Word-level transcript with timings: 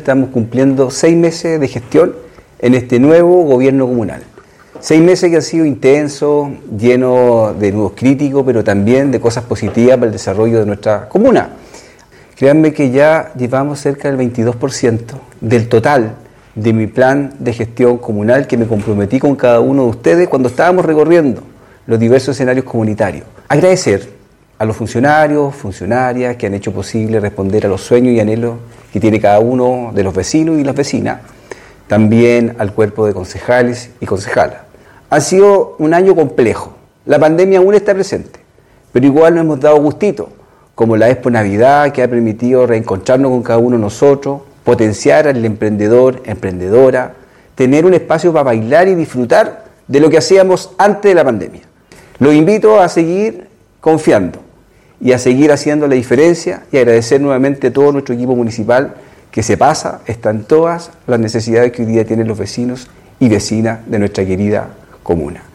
Estamos 0.00 0.30
cumpliendo 0.30 0.90
seis 0.90 1.14
meses 1.14 1.60
de 1.60 1.68
gestión 1.68 2.14
en 2.58 2.72
este 2.72 2.98
nuevo 2.98 3.42
gobierno 3.44 3.86
comunal. 3.86 4.22
Seis 4.80 5.02
meses 5.02 5.28
que 5.28 5.36
han 5.36 5.42
sido 5.42 5.66
intensos, 5.66 6.48
llenos 6.74 7.60
de 7.60 7.70
nuevos 7.70 7.92
críticos, 7.94 8.42
pero 8.46 8.64
también 8.64 9.10
de 9.10 9.20
cosas 9.20 9.44
positivas 9.44 9.96
para 9.96 10.06
el 10.06 10.12
desarrollo 10.12 10.58
de 10.60 10.64
nuestra 10.64 11.06
comuna. 11.06 11.50
Créanme 12.34 12.72
que 12.72 12.90
ya 12.90 13.34
llevamos 13.36 13.78
cerca 13.78 14.10
del 14.10 14.18
22% 14.32 15.00
del 15.42 15.68
total 15.68 16.14
de 16.54 16.72
mi 16.72 16.86
plan 16.86 17.34
de 17.38 17.52
gestión 17.52 17.98
comunal 17.98 18.46
que 18.46 18.56
me 18.56 18.66
comprometí 18.66 19.18
con 19.18 19.36
cada 19.36 19.60
uno 19.60 19.82
de 19.82 19.88
ustedes 19.90 20.28
cuando 20.30 20.48
estábamos 20.48 20.86
recorriendo 20.86 21.42
los 21.86 22.00
diversos 22.00 22.36
escenarios 22.36 22.64
comunitarios. 22.64 23.26
Agradecer 23.48 24.19
a 24.60 24.66
los 24.66 24.76
funcionarios, 24.76 25.54
funcionarias 25.54 26.36
que 26.36 26.46
han 26.46 26.52
hecho 26.52 26.70
posible 26.70 27.18
responder 27.18 27.64
a 27.64 27.68
los 27.70 27.80
sueños 27.80 28.12
y 28.12 28.20
anhelos 28.20 28.58
que 28.92 29.00
tiene 29.00 29.18
cada 29.18 29.40
uno 29.40 29.90
de 29.94 30.04
los 30.04 30.14
vecinos 30.14 30.58
y 30.58 30.64
las 30.64 30.76
vecinas, 30.76 31.22
también 31.88 32.56
al 32.58 32.74
cuerpo 32.74 33.06
de 33.06 33.14
concejales 33.14 33.88
y 34.00 34.04
concejalas. 34.04 34.58
Ha 35.08 35.20
sido 35.20 35.76
un 35.78 35.94
año 35.94 36.14
complejo. 36.14 36.74
La 37.06 37.18
pandemia 37.18 37.60
aún 37.60 37.72
está 37.72 37.94
presente, 37.94 38.38
pero 38.92 39.06
igual 39.06 39.34
nos 39.34 39.44
hemos 39.44 39.60
dado 39.60 39.80
gustito, 39.80 40.28
como 40.74 40.94
la 40.94 41.08
Expo 41.08 41.30
Navidad 41.30 41.90
que 41.92 42.02
ha 42.02 42.08
permitido 42.08 42.66
reencontrarnos 42.66 43.30
con 43.30 43.42
cada 43.42 43.58
uno 43.58 43.78
de 43.78 43.82
nosotros, 43.82 44.42
potenciar 44.62 45.26
al 45.26 45.42
emprendedor, 45.42 46.20
emprendedora, 46.26 47.14
tener 47.54 47.86
un 47.86 47.94
espacio 47.94 48.30
para 48.30 48.42
bailar 48.42 48.88
y 48.88 48.94
disfrutar 48.94 49.64
de 49.88 50.00
lo 50.00 50.10
que 50.10 50.18
hacíamos 50.18 50.72
antes 50.76 51.12
de 51.12 51.14
la 51.14 51.24
pandemia. 51.24 51.62
Los 52.18 52.34
invito 52.34 52.78
a 52.78 52.90
seguir 52.90 53.48
confiando 53.80 54.49
y 55.00 55.12
a 55.12 55.18
seguir 55.18 55.52
haciendo 55.52 55.88
la 55.88 55.94
diferencia 55.94 56.64
y 56.70 56.76
agradecer 56.76 57.20
nuevamente 57.20 57.68
a 57.68 57.72
todo 57.72 57.92
nuestro 57.92 58.14
equipo 58.14 58.36
municipal 58.36 58.94
que 59.30 59.42
se 59.42 59.56
pasa, 59.56 60.00
están 60.06 60.44
todas 60.44 60.90
las 61.06 61.20
necesidades 61.20 61.72
que 61.72 61.82
hoy 61.82 61.88
día 61.88 62.04
tienen 62.04 62.28
los 62.28 62.38
vecinos 62.38 62.88
y 63.18 63.28
vecinas 63.28 63.80
de 63.86 63.98
nuestra 63.98 64.24
querida 64.24 64.70
comuna. 65.02 65.49